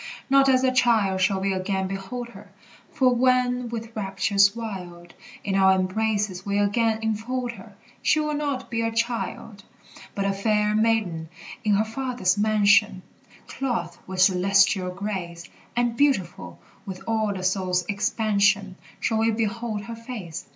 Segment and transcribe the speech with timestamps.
[0.31, 2.51] Not as a child shall we again behold her;
[2.91, 8.71] For when with raptures wild In our embraces we again enfold her, She will not
[8.71, 9.63] be a child:
[10.15, 11.29] But a fair maiden,
[11.63, 13.03] in her Father's mansion,
[13.45, 19.95] Clothed with celestial grace; And beautiful with all the soul's expansion Shall we behold her
[19.95, 20.47] face.